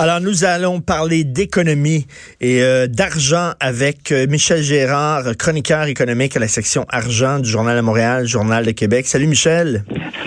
[0.00, 2.06] Alors, nous allons parler d'économie
[2.40, 7.76] et euh, d'argent avec euh, Michel Gérard, chroniqueur économique à la section argent du Journal
[7.76, 9.06] de Montréal, Journal de Québec.
[9.06, 9.84] Salut Michel.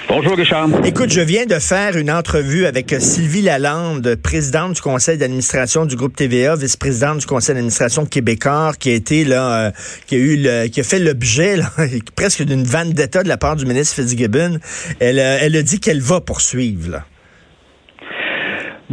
[0.08, 0.70] Bonjour Richard.
[0.86, 5.88] Écoute, je viens de faire une entrevue avec euh, Sylvie Lalande, présidente du conseil d'administration
[5.88, 9.72] du groupe TVA, vice-présidente du conseil d'administration québécois, qui a été là,
[10.06, 11.58] qui a eu, le, qui a fait l'objet
[12.16, 14.60] presque d'une vendetta de la part du ministre Fitzgibbon.
[15.00, 16.92] Elle, elle a dit qu'elle va poursuivre.
[16.92, 17.06] Là.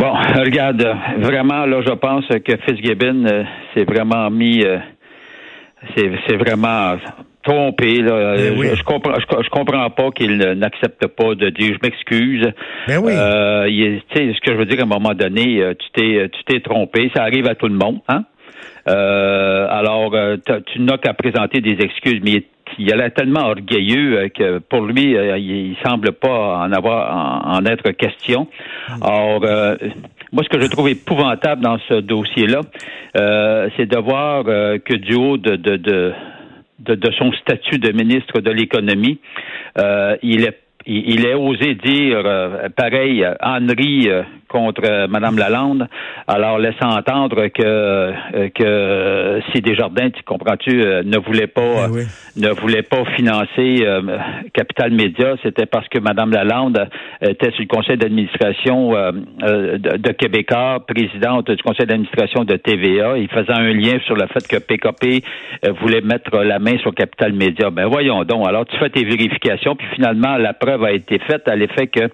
[0.00, 0.82] Bon, regarde,
[1.18, 4.78] vraiment, là, je pense que Fitzgibbon euh, s'est vraiment mis, euh,
[5.94, 6.96] c'est vraiment
[7.42, 8.00] trompé.
[8.00, 8.34] Là.
[8.38, 12.50] Eh je, comprends, je, comprends pas qu'il n'accepte pas de dire je m'excuse.
[12.88, 13.12] Ben oui.
[13.14, 16.60] Euh, ce que je veux dire, à un moment donné, euh, tu t'es, tu t'es
[16.60, 17.10] trompé.
[17.14, 18.24] Ça arrive à tout le monde, hein?
[18.86, 20.14] alors,
[20.72, 22.42] tu n'as qu'à présenter des excuses, mais il
[22.78, 28.48] a l'air tellement orgueilleux que pour lui, il semble pas en avoir en, être question.
[29.00, 29.40] Or,
[30.32, 32.60] moi, ce que je trouve épouvantable dans ce dossier-là,
[33.16, 36.14] euh, c'est de voir euh, que du haut de, de, de,
[36.78, 39.18] de, son statut de ministre de l'économie,
[39.78, 42.24] euh, il est il, a osé dire
[42.74, 44.08] pareil Henri
[44.50, 45.88] contre euh, Mme Lalande,
[46.26, 52.40] alors laissant entendre que euh, que si Desjardins, tu comprends-tu, euh, ne voulait pas eh
[52.40, 53.84] ne voulait pas financer
[54.54, 56.88] Capital Média, c'était parce que Mme Lalande
[57.20, 63.18] était sur le conseil d'administration de, de, Québécois, présidente du conseil d'administration de TVA.
[63.18, 65.24] Il faisait un lien sur le fait que PKP
[65.80, 67.70] voulait mettre la main sur Capital Média.
[67.70, 68.46] Ben voyons donc.
[68.46, 72.08] Alors tu fais tes vérifications, puis finalement la preuve a été faite à l'effet que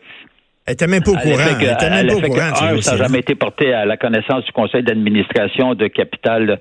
[0.66, 1.44] elle était même pas au courant.
[1.60, 2.80] elle était même pas au courant.
[2.80, 6.58] ça n'a jamais été porté à la connaissance du conseil d'administration de Capital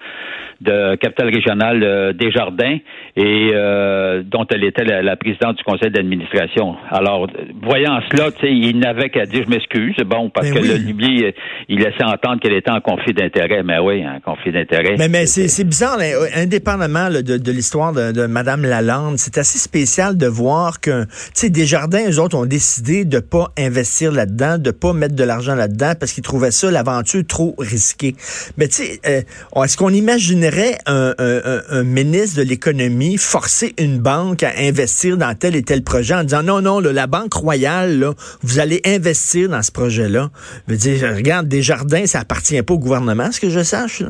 [0.61, 2.77] de Capital Régional euh, Desjardins
[3.17, 6.75] et euh, dont elle était la, présidente du conseil d'administration.
[6.89, 7.27] Alors,
[7.61, 11.25] voyant cela, il n'avait qu'à dire je m'excuse, bon, parce ben que lui,
[11.67, 13.63] il laissait entendre qu'elle était en conflit d'intérêt.
[13.63, 14.95] Mais oui, un conflit d'intérêt.
[14.97, 15.97] Mais, mais c'est bizarre,
[16.35, 21.09] indépendamment de, de l'histoire de, de Mme Lalande, c'est assez spécial de voir que, tu
[21.33, 25.55] sais, Desjardins, eux autres, ont décidé de pas investir là-dedans, de pas mettre de l'argent
[25.55, 28.15] là-dedans parce qu'ils trouvaient ça, l'aventure, trop risquée.
[28.57, 34.51] Mais tu sais, euh, est-ce qu'on imaginait un, ministre de l'économie forcer une banque à
[34.59, 38.09] investir dans tel et tel projet en disant non, non, la Banque Royale,
[38.41, 40.29] vous allez investir dans ce projet-là?
[40.67, 44.03] Je veux dire, regarde, Desjardins, ça appartient pas au gouvernement, ce que je sache.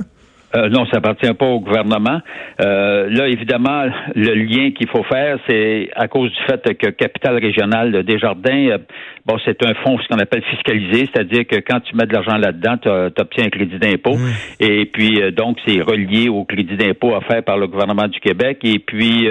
[0.55, 2.19] Euh, non, ça appartient pas au gouvernement.
[2.61, 3.85] Euh, là, évidemment,
[4.15, 8.67] le lien qu'il faut faire, c'est à cause du fait que Capital Régional de Desjardins,
[8.69, 8.77] euh,
[9.25, 12.37] bon, c'est un fonds ce qu'on appelle fiscalisé, c'est-à-dire que quand tu mets de l'argent
[12.37, 14.15] là-dedans, tu obtiens un crédit d'impôt.
[14.59, 18.59] Et puis, donc, c'est relié au crédit d'impôt offert par le gouvernement du Québec.
[18.63, 19.27] Et puis,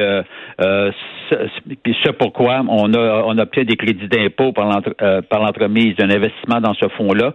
[0.59, 4.69] ce pourquoi on a on obtient des crédits d'impôt par
[5.41, 7.33] l'entremise d'un investissement dans ce fonds-là,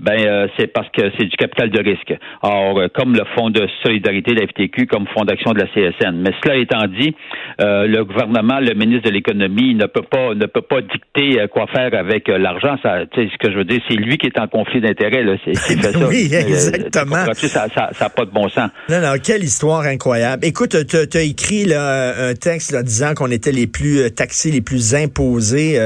[0.00, 2.14] ben c'est parce que c'est du capital de risque.
[2.42, 6.16] Or, comme le Fonds de solidarité de la FTQ comme fonds d'action de la CSN.
[6.16, 7.14] Mais cela étant dit,
[7.60, 11.46] euh, le gouvernement, le ministre de l'économie ne peut pas ne peut pas dicter euh,
[11.46, 12.76] quoi faire avec euh, l'argent.
[12.82, 15.22] Ça, ce que je veux dire, c'est lui qui est en conflit d'intérêt.
[15.22, 16.08] Là, c'est, fait ça.
[16.08, 17.24] oui, exactement.
[17.34, 18.70] ça, ça, ça pas de bon sens.
[18.88, 20.44] Non, non, quelle histoire incroyable.
[20.44, 24.60] Écoute, tu as écrit là, un texte là, disant qu'on était les plus taxés, les
[24.60, 25.78] plus imposés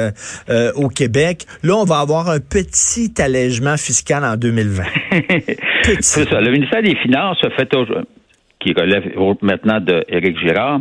[0.74, 1.44] au Québec.
[1.62, 4.84] Là, on va avoir un petit allègement fiscal en 2020.
[6.00, 6.40] C'est ça.
[6.40, 7.74] Le ministère des Finances fait
[8.66, 9.04] qui relève
[9.42, 10.80] maintenant de Éric Girard.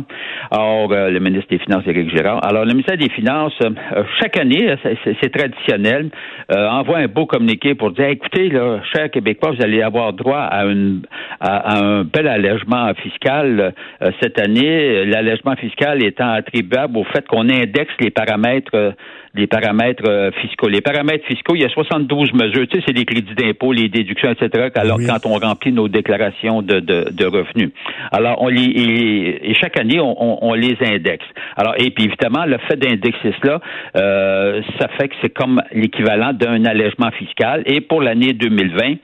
[0.50, 2.44] Or, euh, le ministre des Finances, Éric Girard.
[2.44, 6.10] Alors, le ministère des Finances, euh, chaque année, c'est traditionnel,
[6.50, 10.40] euh, envoie un beau communiqué pour dire, écoutez, là, chers Québécois, vous allez avoir droit
[10.40, 11.02] à, une,
[11.40, 13.74] à, un bel allègement fiscal
[14.20, 15.04] cette année.
[15.04, 18.94] L'allègement fiscal étant attribuable au fait qu'on indexe les paramètres
[19.36, 20.68] les paramètres euh, fiscaux.
[20.68, 22.66] Les paramètres fiscaux, il y a 72 mesures.
[22.68, 24.68] Tu sais, c'est les crédits d'impôt, les déductions, etc.
[24.74, 27.70] Alors, quand on remplit nos déclarations de, de, revenus.
[28.12, 31.24] Alors, on les, et, chaque année, on, on, les indexe.
[31.56, 33.60] Alors, et puis évidemment, le fait d'indexer cela,
[33.96, 37.62] euh, ça fait que c'est comme l'équivalent d'un allègement fiscal.
[37.66, 38.94] Et pour l'année 2020,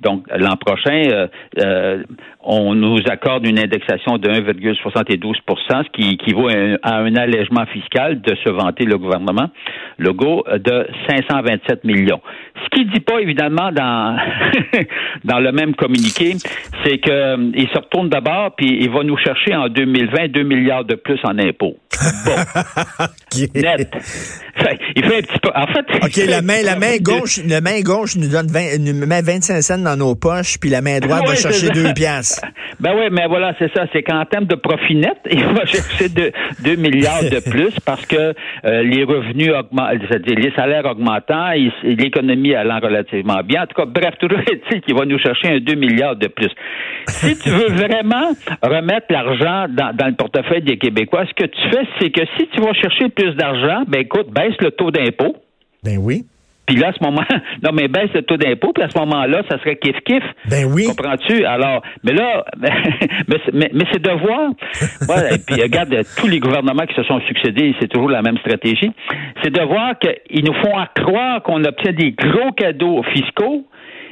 [0.00, 1.26] donc, l'an prochain, euh,
[1.58, 2.02] euh,
[2.42, 6.48] on nous accorde une indexation de 1,72% ce qui équivaut
[6.82, 9.48] à un, allègement fiscal de se vanter le gouvernement,
[9.96, 12.20] le go, de 527 millions.
[12.62, 14.16] Ce qu'il dit pas, évidemment, dans,
[15.24, 16.34] dans le même communiqué,
[16.84, 20.84] c'est qu'il euh, se retourne d'abord, puis il va nous chercher en 2020 2 milliards
[20.84, 21.76] de plus en impôts.
[22.24, 23.06] Bon.
[23.54, 23.90] Net.
[24.96, 25.50] Il fait un petit peu.
[25.54, 25.84] En fait.
[26.02, 29.60] OK, la main, la main gauche, la main gauche nous donne 20, nous met 25
[29.62, 32.42] cents dans nos poches, puis la main droite va chercher deux piastres.
[32.78, 33.86] Ben oui, mais voilà, c'est ça.
[33.92, 38.16] C'est qu'en termes de profit net, il va chercher 2 milliards de plus parce que
[38.16, 41.52] euh, les revenus augmentent, c'est-à-dire les salaires augmentant,
[41.84, 43.62] l'économie allant relativement bien.
[43.62, 46.50] En tout cas, bref, toujours est-il qu'il va nous chercher un 2 milliards de plus.
[47.06, 48.32] Si tu veux vraiment
[48.62, 52.48] remettre l'argent dans, dans le portefeuille des Québécois, ce que tu fais, c'est que si
[52.48, 55.36] tu vas chercher plus d'argent, ben écoute, baisse le taux d'impôt.
[55.82, 56.24] Ben oui.
[56.66, 57.22] Puis là, à ce moment,
[57.62, 60.22] non, mais baisse le taux d'impôt, puis à ce moment-là, ça serait kiff-kiff.
[60.50, 60.86] Ben oui.
[60.86, 61.44] Comprends-tu?
[61.44, 64.50] Alors, mais là, mais, mais, c'est de voir.
[65.32, 68.90] et puis, regarde, tous les gouvernements qui se sont succédés, c'est toujours la même stratégie.
[69.42, 73.64] C'est de voir qu'ils nous font croire qu'on obtient des gros cadeaux fiscaux,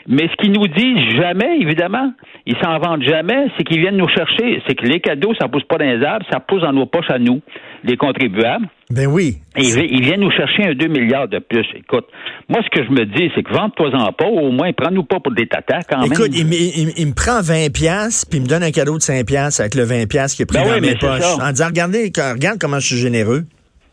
[0.07, 2.13] mais ce qu'ils nous disent jamais, évidemment,
[2.47, 4.63] ils s'en vendent jamais, c'est qu'ils viennent nous chercher.
[4.67, 7.11] C'est que les cadeaux, ça pousse pas dans les arbres, ça pousse dans nos poches
[7.11, 7.41] à nous,
[7.85, 8.67] les contribuables.
[8.91, 9.39] Ben oui.
[9.57, 11.67] ils, viennent nous chercher un 2 milliards de plus.
[11.75, 12.05] Écoute,
[12.49, 15.33] moi, ce que je me dis, c'est que vends-toi-en pas, au moins, prends-nous pas pour
[15.33, 16.13] des tatas quand même.
[16.13, 19.61] Écoute, il, me prend 20 pièces puis il me donne un cadeau de 5 pièces
[19.61, 21.39] avec le 20 pièces qui est pris ben dans mes poches.
[21.41, 23.45] En disant, regardez, regarde comment je suis généreux.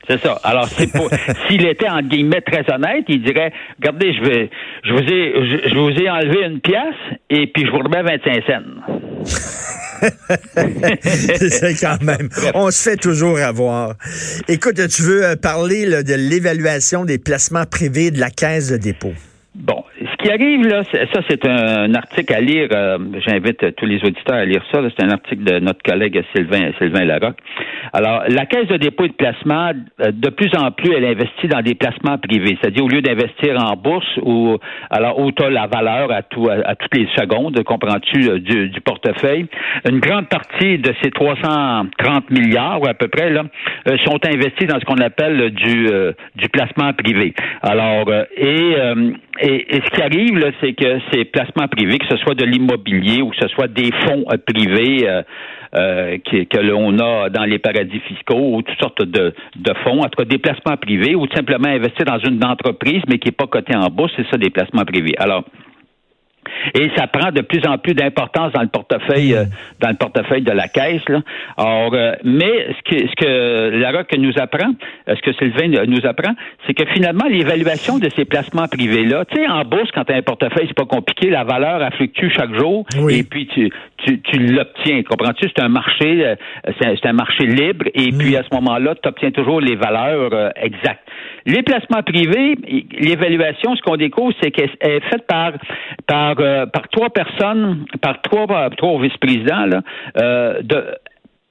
[0.07, 0.39] C'est ça.
[0.43, 0.89] Alors, c'est
[1.47, 4.49] s'il était, en guillemets, très honnête, il dirait, regardez, je vais,
[4.83, 6.95] je vous ai, je, vous ai enlevé une pièce
[7.29, 8.61] et puis je vous remets 25 cents.
[11.37, 12.29] c'est quand même.
[12.55, 13.93] On se fait toujours avoir.
[14.47, 19.13] Écoute, tu veux euh, parler de l'évaluation des placements privés de la caisse de dépôt?
[20.21, 22.67] Qui arrive là, ça c'est un, article à lire.
[22.71, 24.79] Euh, j'invite tous les auditeurs à lire ça.
[24.95, 27.39] C'est un article de notre collègue Sylvain Sylvain Larocque.
[27.91, 31.47] Alors, la caisse de dépôt et de placement, euh, de plus en plus, elle investit
[31.47, 32.55] dans des placements privés.
[32.61, 34.57] C'est-à-dire au lieu d'investir en bourse ou
[34.91, 38.69] alors où tu as la valeur à tout à, toutes les secondes, comprends-tu, euh, du,
[38.69, 39.47] du, portefeuille,
[39.89, 43.43] une grande partie de ces 330 milliards à peu près là
[44.05, 45.89] sont investis dans ce qu'on appelle du
[46.35, 47.33] du placement privé.
[47.63, 48.05] Alors
[48.37, 48.75] et
[49.41, 53.21] et, ce qui arrive, là, c'est que ces placements privés, que ce soit de l'immobilier
[53.21, 55.23] ou que ce soit des fonds euh, privés euh,
[55.75, 60.09] euh, que l'on a dans les paradis fiscaux ou toutes sortes de, de fonds, en
[60.09, 63.35] tout cas des placements privés ou tout simplement investir dans une entreprise mais qui n'est
[63.35, 65.15] pas cotée en bourse, c'est ça des placements privés.
[65.17, 65.43] Alors,
[66.73, 69.45] et ça prend de plus en plus d'importance dans le portefeuille, euh,
[69.79, 71.07] dans le portefeuille de la caisse.
[71.07, 71.21] Là.
[71.57, 74.71] Alors, euh, mais ce que, ce que la nous apprend,
[75.07, 76.33] euh, ce que Sylvain nous apprend,
[76.65, 80.13] c'est que finalement l'évaluation de ces placements privés là, tu sais, en bourse quand tu
[80.13, 83.71] as un portefeuille, c'est pas compliqué, la valeur a fluctue chaque jour, et puis tu,
[83.97, 85.03] tu, tu l'obtiens.
[85.03, 85.47] Comprends-tu?
[85.47, 86.35] C'est un marché,
[86.79, 91.07] c'est un, marché libre, et puis à ce moment-là, tu obtiens toujours les valeurs exactes.
[91.45, 92.55] Les placements privés,
[92.99, 95.53] l'évaluation, ce qu'on découvre, c'est qu'elle est faite par
[96.07, 99.81] par euh, par trois personnes, par trois trois vice-présidents
[100.17, 100.95] euh, de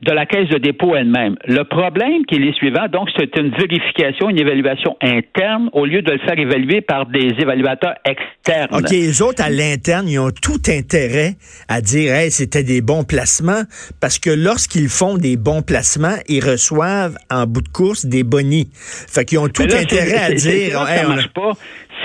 [0.03, 1.37] de la caisse de dépôt elle-même.
[1.47, 6.01] Le problème qui est le suivant, donc, c'est une vérification, une évaluation interne au lieu
[6.01, 8.69] de le faire évaluer par des évaluateurs externes.
[8.73, 11.35] OK, les autres à l'interne, ils ont tout intérêt
[11.69, 13.63] à dire, hey, c'était des bons placements,
[14.01, 18.71] parce que lorsqu'ils font des bons placements, ils reçoivent en bout de course des bonis.
[18.73, 21.53] Fait qu'ils ont tout intérêt à dire, ça marche pas.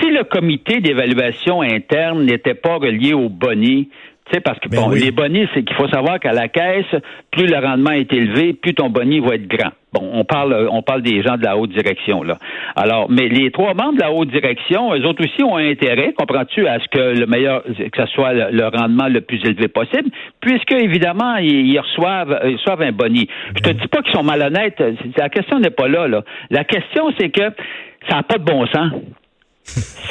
[0.00, 3.88] Si le comité d'évaluation interne n'était pas relié aux bonis,
[4.26, 6.84] tu sais, parce que ben bon, les bonnies, c'est qu'il faut savoir qu'à la caisse,
[7.30, 9.70] plus le rendement est élevé, plus ton boni va être grand.
[9.92, 12.36] Bon, on parle, on parle des gens de la haute direction, là.
[12.74, 16.66] Alors, mais les trois membres de la haute direction, eux autres aussi ont intérêt, comprends-tu,
[16.66, 20.10] à ce que le meilleur, que ce soit le, rendement le plus élevé possible,
[20.40, 23.28] puisque, évidemment, ils, reçoivent, ils reçoivent un boni.
[23.54, 24.82] Je te dis pas qu'ils sont malhonnêtes.
[25.16, 26.24] La question n'est pas là, là.
[26.50, 27.44] La question, c'est que
[28.08, 28.90] ça n'a pas de bon sens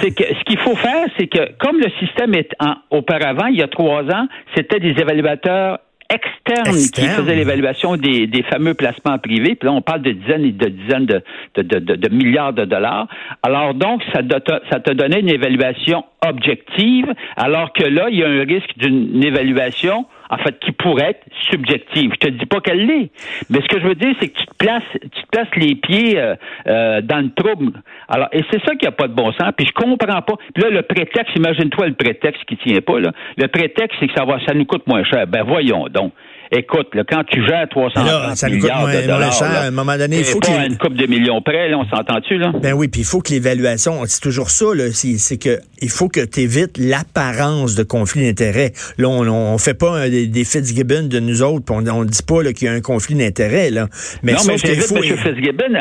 [0.02, 3.58] c'est que ce qu'il faut faire, c'est que comme le système est en, auparavant, il
[3.58, 5.80] y a trois ans, c'était des évaluateurs
[6.10, 9.56] externes qui faisaient l'évaluation des, fameux placements privés.
[9.56, 11.24] Puis là, on parle de dizaines et de dizaines de,
[11.56, 13.08] de, milliards de dollars.
[13.42, 14.22] Alors donc, ça,
[14.70, 19.24] ça te donnait une évaluation objective, alors que là, il y a un risque d'une
[19.24, 22.12] évaluation en fait, qui pourrait être subjective.
[22.14, 23.12] Je te dis pas qu'elle l'est,
[23.50, 25.76] mais ce que je veux dire, c'est que tu te places, tu te places les
[25.76, 26.36] pieds euh,
[26.68, 27.82] euh, dans le trouble.
[28.08, 29.52] Alors, et c'est ça qui a pas de bon sens.
[29.56, 30.34] Puis je comprends pas.
[30.54, 33.12] Puis là, le prétexte, imagine-toi le prétexte qui tient pas là.
[33.38, 35.28] Le prétexte, c'est que ça va, ça nous coûte moins cher.
[35.28, 36.14] Ben voyons donc.
[36.52, 38.02] Écoute, quand tu gères 300
[38.50, 41.42] milliards de dollars, cher, à un moment donné, il faut pas une coupe de millions
[41.42, 42.52] près, là, on s'entend-tu là?
[42.62, 46.08] Ben oui, puis il faut que l'évaluation, c'est toujours ça là, c'est que il faut
[46.08, 48.72] que tu évites l'apparence de conflit d'intérêts.
[48.98, 52.44] Là, on, on fait pas des, des Fitzgibbon de nous autres, on, on dit pas
[52.54, 53.88] qu'il y a un conflit d'intérêts là.
[54.24, 54.96] Mais non, mais j'invite faut...
[54.98, 55.18] M.
[55.18, 55.74] Fitzgibbon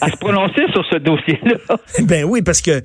[0.00, 1.76] à, se prononcer sur ce dossier-là.
[2.04, 2.80] Ben oui, parce que euh,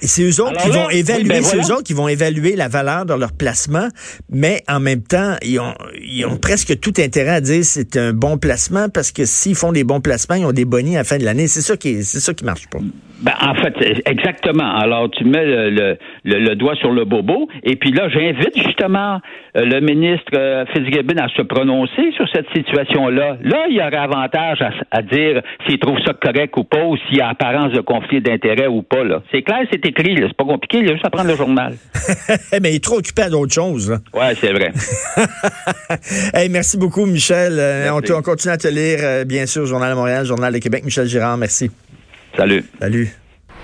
[0.00, 3.04] c'est eux autres qui vont évaluer, ben c'est eux autres qui vont évaluer la valeur
[3.06, 3.88] de leur placement,
[4.30, 8.12] mais en même temps, ils ont, ils ont presque tout intérêt à dire c'est un
[8.12, 11.04] bon placement parce que s'ils font des bons placements, ils ont des bonnies à la
[11.04, 11.46] fin de l'année.
[11.46, 12.80] C'est ça qui c'est ça qui marche pas.
[13.22, 14.76] Ben, en fait, exactement.
[14.76, 17.48] Alors, tu mets le, le, doigt sur le bobo.
[17.62, 19.20] Et puis là, j'invite justement
[19.56, 23.36] euh, le ministre euh, Fitzgibbon à se prononcer sur cette situation-là.
[23.42, 24.58] Là, il y aurait avantage
[24.90, 28.20] à, dire s'il trouve ça correct ou pas, ou s'il y a apparence de conflit
[28.20, 29.04] d'intérêt ou pas.
[29.04, 29.22] Là.
[29.30, 30.16] C'est clair, c'est écrit.
[30.18, 30.78] C'est pas compliqué.
[30.78, 31.74] Il a juste à prendre le journal.
[32.60, 33.90] Mais il est trop occupé à d'autres choses.
[34.12, 34.72] Ouais, c'est vrai.
[36.42, 37.58] hey, merci beaucoup, Michel.
[37.58, 40.84] Euh, on, on, continue à te lire, bien sûr, Journal de Montréal, Journal de Québec.
[40.84, 41.70] Michel Girard, merci.
[42.36, 42.64] Salut.
[42.80, 43.21] Salut.